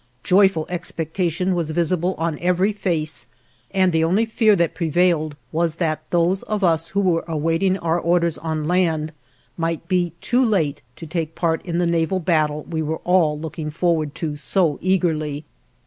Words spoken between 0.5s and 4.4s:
expectation was visible on every face, and the only